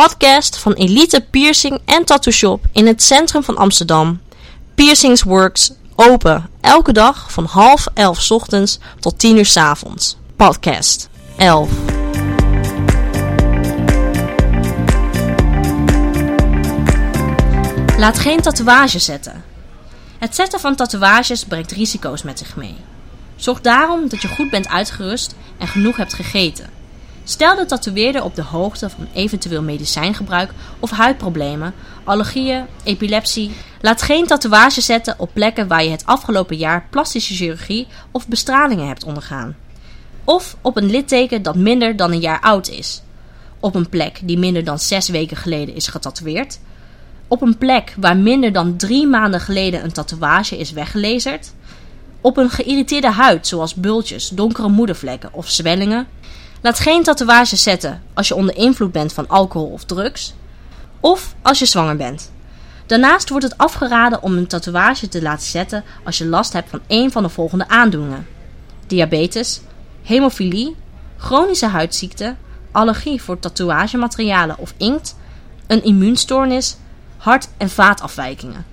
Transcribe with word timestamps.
podcast 0.00 0.58
van 0.58 0.72
Elite 0.72 1.20
Piercing 1.30 1.80
en 1.84 2.04
Tattoo 2.04 2.32
Shop 2.32 2.64
in 2.72 2.86
het 2.86 3.02
centrum 3.02 3.42
van 3.42 3.56
Amsterdam. 3.56 4.20
Piercings 4.74 5.22
Works, 5.22 5.72
open 5.94 6.50
elke 6.60 6.92
dag 6.92 7.32
van 7.32 7.44
half 7.44 7.86
elf 7.94 8.30
ochtends 8.30 8.78
tot 9.00 9.18
10 9.18 9.36
uur 9.36 9.46
's 9.46 9.56
avonds. 9.56 10.16
Podcast 10.36 11.08
11. 11.36 11.70
Laat 17.98 18.18
geen 18.18 18.40
tatoeage 18.40 18.98
zetten. 18.98 19.44
Het 20.18 20.34
zetten 20.34 20.60
van 20.60 20.76
tatoeages 20.76 21.44
brengt 21.44 21.72
risico's 21.72 22.22
met 22.22 22.38
zich 22.38 22.56
mee. 22.56 22.76
Zorg 23.36 23.60
daarom 23.60 24.08
dat 24.08 24.22
je 24.22 24.28
goed 24.28 24.50
bent 24.50 24.68
uitgerust 24.68 25.34
en 25.58 25.68
genoeg 25.68 25.96
hebt 25.96 26.14
gegeten. 26.14 26.75
Stel 27.28 27.56
de 27.56 27.66
tatoeëerder 27.66 28.22
op 28.22 28.34
de 28.34 28.42
hoogte 28.42 28.90
van 28.90 29.08
eventueel 29.12 29.62
medicijngebruik 29.62 30.50
of 30.78 30.90
huidproblemen, 30.90 31.74
allergieën, 32.04 32.64
epilepsie. 32.84 33.50
Laat 33.80 34.02
geen 34.02 34.26
tatoeage 34.26 34.80
zetten 34.80 35.14
op 35.18 35.30
plekken 35.32 35.68
waar 35.68 35.84
je 35.84 35.90
het 35.90 36.06
afgelopen 36.06 36.56
jaar 36.56 36.86
plastische 36.90 37.34
chirurgie 37.34 37.86
of 38.10 38.28
bestralingen 38.28 38.86
hebt 38.86 39.04
ondergaan. 39.04 39.56
Of 40.24 40.56
op 40.60 40.76
een 40.76 40.90
litteken 40.90 41.42
dat 41.42 41.56
minder 41.56 41.96
dan 41.96 42.12
een 42.12 42.20
jaar 42.20 42.40
oud 42.40 42.68
is. 42.68 43.02
Op 43.60 43.74
een 43.74 43.88
plek 43.88 44.20
die 44.22 44.38
minder 44.38 44.64
dan 44.64 44.78
zes 44.78 45.08
weken 45.08 45.36
geleden 45.36 45.74
is 45.74 45.88
getatoeëerd. 45.88 46.58
Op 47.28 47.42
een 47.42 47.58
plek 47.58 47.94
waar 47.96 48.16
minder 48.16 48.52
dan 48.52 48.76
drie 48.76 49.06
maanden 49.06 49.40
geleden 49.40 49.84
een 49.84 49.92
tatoeage 49.92 50.58
is 50.58 50.72
weggelezerd. 50.72 51.52
Op 52.20 52.36
een 52.36 52.50
geïrriteerde 52.50 53.10
huid, 53.10 53.46
zoals 53.46 53.74
bultjes, 53.74 54.28
donkere 54.28 54.68
moedervlekken 54.68 55.32
of 55.32 55.50
zwellingen. 55.50 56.06
Laat 56.66 56.78
geen 56.78 57.02
tatoeage 57.02 57.56
zetten 57.56 58.02
als 58.14 58.28
je 58.28 58.34
onder 58.34 58.56
invloed 58.56 58.92
bent 58.92 59.12
van 59.12 59.28
alcohol 59.28 59.68
of 59.68 59.84
drugs. 59.84 60.34
Of 61.00 61.34
als 61.42 61.58
je 61.58 61.66
zwanger 61.66 61.96
bent. 61.96 62.32
Daarnaast 62.86 63.28
wordt 63.28 63.44
het 63.44 63.58
afgeraden 63.58 64.22
om 64.22 64.36
een 64.36 64.46
tatoeage 64.46 65.08
te 65.08 65.22
laten 65.22 65.46
zetten 65.46 65.84
als 66.04 66.18
je 66.18 66.26
last 66.26 66.52
hebt 66.52 66.70
van 66.70 66.80
een 66.86 67.12
van 67.12 67.22
de 67.22 67.28
volgende 67.28 67.68
aandoeningen: 67.68 68.26
diabetes, 68.86 69.60
hemofilie, 70.02 70.76
chronische 71.16 71.66
huidziekte, 71.66 72.34
allergie 72.70 73.22
voor 73.22 73.38
tatoeagematerialen 73.38 74.58
of 74.58 74.74
inkt, 74.76 75.16
een 75.66 75.84
immuunstoornis, 75.84 76.76
hart- 77.16 77.48
en 77.56 77.70
vaatafwijkingen. 77.70 78.64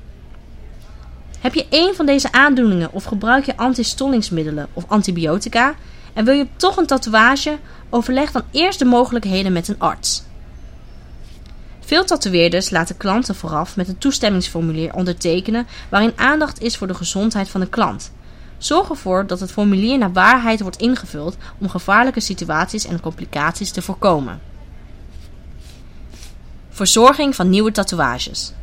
Heb 1.39 1.53
je 1.53 1.65
één 1.69 1.95
van 1.95 2.05
deze 2.05 2.31
aandoeningen 2.31 2.91
of 2.91 3.03
gebruik 3.03 3.45
je 3.45 3.57
antistollingsmiddelen 3.57 4.67
of 4.73 4.83
antibiotica 4.87 5.75
en 6.13 6.25
wil 6.25 6.33
je 6.33 6.47
toch 6.55 6.77
een 6.77 6.85
tatoeage, 6.85 7.57
overleg 7.89 8.31
dan 8.31 8.43
eerst 8.51 8.79
de 8.79 8.85
mogelijkheden 8.85 9.53
met 9.53 9.67
een 9.67 9.79
arts. 9.79 10.23
Veel 11.79 12.05
tatoeëerders 12.05 12.69
laten 12.69 12.97
klanten 12.97 13.35
vooraf 13.35 13.75
met 13.75 13.87
een 13.87 13.97
toestemmingsformulier 13.97 14.93
ondertekenen 14.93 15.67
waarin 15.89 16.13
aandacht 16.15 16.61
is 16.61 16.77
voor 16.77 16.87
de 16.87 16.93
gezondheid 16.93 17.49
van 17.49 17.61
de 17.61 17.69
klant. 17.69 18.11
Zorg 18.57 18.89
ervoor 18.89 19.27
dat 19.27 19.39
het 19.39 19.51
formulier 19.51 19.97
naar 19.97 20.13
waarheid 20.13 20.61
wordt 20.61 20.81
ingevuld 20.81 21.37
om 21.57 21.69
gevaarlijke 21.69 22.19
situaties 22.19 22.85
en 22.85 22.99
complicaties 22.99 23.71
te 23.71 23.81
voorkomen. 23.81 24.41
Verzorging 26.69 27.35
van 27.35 27.49
nieuwe 27.49 27.71
tatoeages. 27.71 28.53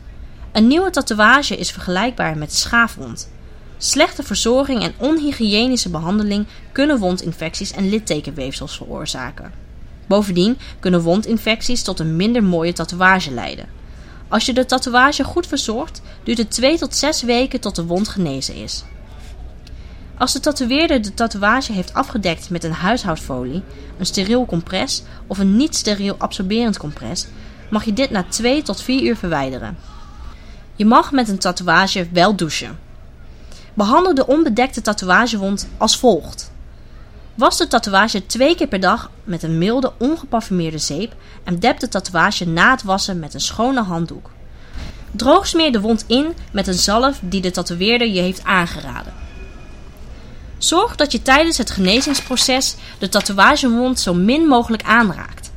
Een 0.52 0.66
nieuwe 0.66 0.90
tatoeage 0.90 1.56
is 1.56 1.70
vergelijkbaar 1.70 2.38
met 2.38 2.54
schaafwond. 2.54 3.30
Slechte 3.82 4.22
verzorging 4.22 4.82
en 4.82 4.94
onhygiënische 4.96 5.90
behandeling 5.90 6.46
kunnen 6.72 6.98
wondinfecties 6.98 7.72
en 7.72 7.88
littekenweefsels 7.88 8.76
veroorzaken. 8.76 9.52
Bovendien 10.06 10.58
kunnen 10.80 11.00
wondinfecties 11.00 11.82
tot 11.82 11.98
een 11.98 12.16
minder 12.16 12.44
mooie 12.44 12.72
tatoeage 12.72 13.30
leiden. 13.30 13.68
Als 14.28 14.46
je 14.46 14.52
de 14.52 14.66
tatoeage 14.66 15.24
goed 15.24 15.46
verzorgt, 15.46 16.02
duurt 16.22 16.38
het 16.38 16.50
2 16.50 16.78
tot 16.78 16.94
6 16.94 17.22
weken 17.22 17.60
tot 17.60 17.76
de 17.76 17.84
wond 17.84 18.08
genezen 18.08 18.54
is. 18.54 18.84
Als 20.18 20.32
de 20.32 20.40
tatoeëerder 20.40 21.02
de 21.02 21.14
tatoeage 21.14 21.72
heeft 21.72 21.94
afgedekt 21.94 22.50
met 22.50 22.64
een 22.64 22.72
huishoudfolie, 22.72 23.62
een 23.98 24.06
steriel 24.06 24.46
compress 24.46 25.02
of 25.26 25.38
een 25.38 25.56
niet-steriel 25.56 26.14
absorberend 26.18 26.78
compress, 26.78 27.26
mag 27.70 27.84
je 27.84 27.92
dit 27.92 28.10
na 28.10 28.24
2 28.28 28.62
tot 28.62 28.82
4 28.82 29.02
uur 29.02 29.16
verwijderen. 29.16 29.76
Je 30.76 30.84
mag 30.84 31.12
met 31.12 31.28
een 31.28 31.38
tatoeage 31.38 32.08
wel 32.12 32.36
douchen. 32.36 32.88
Behandel 33.74 34.14
de 34.14 34.26
onbedekte 34.26 34.82
tatoeagewond 34.82 35.68
als 35.76 35.96
volgt. 35.96 36.52
Was 37.34 37.58
de 37.58 37.68
tatoeage 37.68 38.26
twee 38.26 38.54
keer 38.54 38.66
per 38.66 38.80
dag 38.80 39.10
met 39.24 39.42
een 39.42 39.58
milde, 39.58 39.92
ongeparfumeerde 39.98 40.78
zeep 40.78 41.14
en 41.44 41.58
dep 41.58 41.78
de 41.78 41.88
tatoeage 41.88 42.46
na 42.46 42.70
het 42.70 42.82
wassen 42.82 43.18
met 43.18 43.34
een 43.34 43.40
schone 43.40 43.82
handdoek. 43.82 44.30
Droog 45.10 45.46
smeer 45.46 45.72
de 45.72 45.80
wond 45.80 46.04
in 46.06 46.34
met 46.52 46.66
een 46.66 46.74
zalf 46.74 47.18
die 47.22 47.40
de 47.40 47.50
tatoeëerder 47.50 48.08
je 48.08 48.20
heeft 48.20 48.44
aangeraden. 48.44 49.12
Zorg 50.58 50.96
dat 50.96 51.12
je 51.12 51.22
tijdens 51.22 51.58
het 51.58 51.70
genezingsproces 51.70 52.76
de 52.98 53.08
tatoeagewond 53.08 54.00
zo 54.00 54.14
min 54.14 54.46
mogelijk 54.46 54.82
aanraakt. 54.82 55.52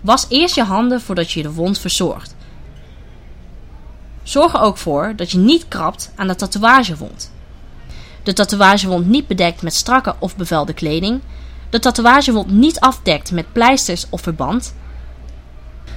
Was 0.00 0.26
eerst 0.28 0.54
je 0.54 0.62
handen 0.62 1.00
voordat 1.00 1.30
je 1.30 1.42
de 1.42 1.52
wond 1.52 1.78
verzorgt. 1.78 2.34
Zorg 4.22 4.54
er 4.54 4.60
ook 4.60 4.76
voor 4.76 5.12
dat 5.16 5.30
je 5.30 5.38
niet 5.38 5.68
krabt 5.68 6.12
aan 6.16 6.26
de 6.26 6.34
tatoeagewond. 6.34 7.34
De 8.26 8.32
tatoeagewond 8.32 9.06
niet 9.06 9.26
bedekt 9.26 9.62
met 9.62 9.74
strakke 9.74 10.14
of 10.18 10.36
bevelde 10.36 10.72
kleding. 10.72 11.20
De 11.70 11.78
tatoeagewond 11.78 12.50
niet 12.50 12.80
afdekt 12.80 13.30
met 13.30 13.52
pleisters 13.52 14.06
of 14.10 14.20
verband. 14.20 14.74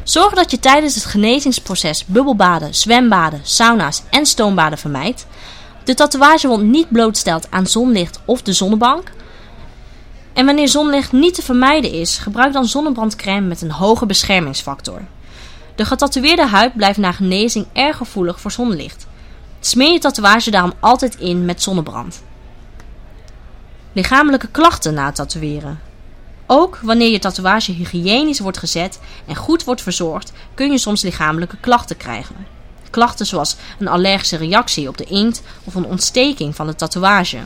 Zorg 0.03 0.33
dat 0.33 0.51
je 0.51 0.59
tijdens 0.59 0.95
het 0.95 1.05
genezingsproces 1.05 2.05
bubbelbaden, 2.05 2.75
zwembaden, 2.75 3.39
sauna's 3.43 4.03
en 4.09 4.25
stoombaden 4.25 4.77
vermijdt. 4.77 5.27
De 5.83 5.93
tatoeagewond 5.93 6.63
niet 6.63 6.89
blootstelt 6.89 7.51
aan 7.51 7.67
zonlicht 7.67 8.19
of 8.25 8.41
de 8.41 8.53
zonnebank. 8.53 9.11
En 10.33 10.45
wanneer 10.45 10.67
zonlicht 10.67 11.11
niet 11.11 11.35
te 11.35 11.41
vermijden 11.41 11.91
is, 11.91 12.17
gebruik 12.17 12.53
dan 12.53 12.65
zonnebrandcrème 12.65 13.47
met 13.47 13.61
een 13.61 13.71
hoge 13.71 14.05
beschermingsfactor. 14.05 15.01
De 15.75 15.85
getatoeëerde 15.85 16.45
huid 16.45 16.75
blijft 16.75 16.97
na 16.97 17.11
genezing 17.11 17.65
erg 17.73 17.97
gevoelig 17.97 18.39
voor 18.39 18.51
zonlicht. 18.51 19.07
Smeer 19.59 19.91
je 19.91 19.99
tatoeage 19.99 20.51
daarom 20.51 20.73
altijd 20.79 21.15
in 21.15 21.45
met 21.45 21.61
zonnebrand. 21.61 22.23
Lichamelijke 23.93 24.47
klachten 24.47 24.93
na 24.93 25.05
het 25.05 25.15
tatoeëren. 25.15 25.79
Ook 26.45 26.79
wanneer 26.81 27.11
je 27.11 27.19
tatoeage 27.19 27.71
hygiënisch 27.71 28.39
wordt 28.39 28.57
gezet 28.57 28.99
en 29.25 29.35
goed 29.35 29.63
wordt 29.63 29.81
verzorgd, 29.81 30.31
kun 30.53 30.71
je 30.71 30.77
soms 30.77 31.01
lichamelijke 31.01 31.57
klachten 31.59 31.97
krijgen. 31.97 32.35
Klachten 32.89 33.25
zoals 33.25 33.55
een 33.79 33.87
allergische 33.87 34.37
reactie 34.37 34.87
op 34.87 34.97
de 34.97 35.03
inkt 35.03 35.41
of 35.63 35.75
een 35.75 35.85
ontsteking 35.85 36.55
van 36.55 36.67
de 36.67 36.75
tatoeage. 36.75 37.37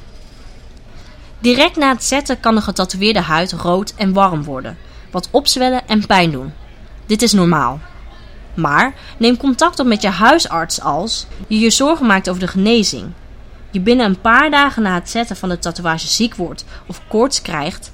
Direct 1.40 1.76
na 1.76 1.90
het 1.90 2.04
zetten 2.04 2.40
kan 2.40 2.56
de 2.56 2.62
getatoeëerde 2.62 3.22
huid 3.22 3.52
rood 3.52 3.94
en 3.96 4.14
warm 4.14 4.44
worden, 4.44 4.78
wat 5.12 5.28
opzwellen 5.32 5.88
en 5.88 6.06
pijn 6.06 6.32
doen. 6.32 6.54
Dit 7.06 7.22
is 7.22 7.32
normaal. 7.32 7.80
Maar 8.54 8.94
neem 9.18 9.38
contact 9.38 9.80
op 9.80 9.86
met 9.86 10.02
je 10.02 10.10
huisarts 10.10 10.82
als 10.82 11.26
je 11.48 11.60
je 11.60 11.70
zorgen 11.70 12.06
maakt 12.06 12.30
over 12.30 12.42
de 12.42 12.48
genezing. 12.48 13.12
Je 13.72 13.80
binnen 13.80 14.06
een 14.06 14.22
paar 14.22 14.52
dagen 14.52 14.82
na 14.82 14.94
het 14.94 15.10
zetten 15.10 15.36
van 15.36 15.50
de 15.50 15.60
tatoeage 15.60 16.08
ziek 16.08 16.36
wordt 16.36 16.66
of 16.88 17.02
koorts 17.08 17.42
krijgt, 17.42 17.92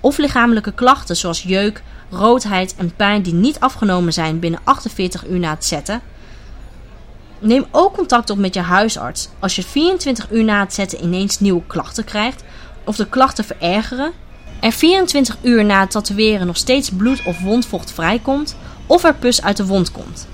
of 0.00 0.18
lichamelijke 0.18 0.72
klachten 0.72 1.16
zoals 1.16 1.42
jeuk, 1.42 1.82
roodheid 2.10 2.74
en 2.76 2.94
pijn 2.96 3.22
die 3.22 3.34
niet 3.34 3.60
afgenomen 3.60 4.12
zijn 4.12 4.38
binnen 4.38 4.60
48 4.64 5.26
uur 5.26 5.38
na 5.38 5.50
het 5.50 5.64
zetten. 5.64 6.00
Neem 7.38 7.66
ook 7.70 7.94
contact 7.94 8.30
op 8.30 8.38
met 8.38 8.54
je 8.54 8.60
huisarts 8.60 9.28
als 9.38 9.56
je 9.56 9.62
24 9.62 10.30
uur 10.30 10.44
na 10.44 10.60
het 10.60 10.74
zetten 10.74 11.04
ineens 11.04 11.40
nieuwe 11.40 11.62
klachten 11.66 12.04
krijgt 12.04 12.44
of 12.84 12.96
de 12.96 13.08
klachten 13.08 13.44
verergeren, 13.44 14.12
er 14.60 14.72
24 14.72 15.36
uur 15.42 15.64
na 15.64 15.80
het 15.80 15.90
tatoeëren 15.90 16.46
nog 16.46 16.56
steeds 16.56 16.90
bloed 16.90 17.24
of 17.24 17.40
wondvocht 17.40 17.92
vrijkomt 17.92 18.56
of 18.86 19.04
er 19.04 19.14
pus 19.14 19.42
uit 19.42 19.56
de 19.56 19.66
wond 19.66 19.92
komt. 19.92 20.28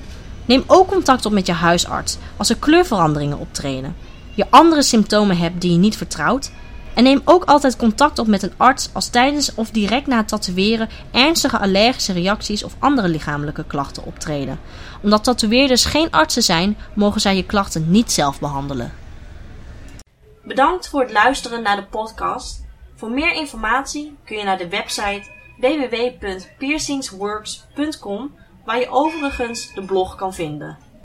Neem 0.45 0.65
ook 0.67 0.89
contact 0.89 1.27
op 1.27 1.33
met 1.33 1.47
je 1.47 1.53
huisarts 1.53 2.19
als 2.37 2.51
er 2.51 2.57
kleurveranderingen 2.57 3.39
optreden, 3.39 3.97
je 4.35 4.47
andere 4.51 4.83
symptomen 4.83 5.37
hebt 5.37 5.61
die 5.61 5.73
je 5.73 5.79
niet 5.79 5.97
vertrouwt. 5.97 6.51
En 6.95 7.03
neem 7.03 7.21
ook 7.25 7.45
altijd 7.45 7.77
contact 7.77 8.19
op 8.19 8.27
met 8.27 8.43
een 8.43 8.53
arts 8.57 8.91
als 8.93 9.09
tijdens 9.09 9.55
of 9.55 9.71
direct 9.71 10.07
na 10.07 10.17
het 10.17 10.29
tatoeëren 10.29 10.89
ernstige 11.11 11.59
allergische 11.59 12.13
reacties 12.13 12.65
of 12.65 12.77
andere 12.79 13.09
lichamelijke 13.09 13.65
klachten 13.65 14.05
optreden. 14.05 14.59
Omdat 15.03 15.25
tatoeëerders 15.25 15.85
geen 15.85 16.11
artsen 16.11 16.43
zijn, 16.43 16.77
mogen 16.95 17.21
zij 17.21 17.37
je 17.37 17.45
klachten 17.45 17.91
niet 17.91 18.13
zelf 18.13 18.41
behandelen. 18.41 18.93
Bedankt 20.45 20.89
voor 20.89 21.01
het 21.01 21.13
luisteren 21.13 21.63
naar 21.63 21.77
de 21.77 21.87
podcast. 21.87 22.65
Voor 22.97 23.11
meer 23.11 23.33
informatie 23.33 24.17
kun 24.25 24.37
je 24.37 24.45
naar 24.45 24.59
de 24.59 24.69
website 24.69 25.23
www.piercingsworks.com 25.61 28.35
waar 28.65 28.79
je 28.79 28.91
overigens 28.91 29.75
de 29.75 29.85
blog 29.85 30.17
kan 30.17 30.35
vinden. 30.35 30.79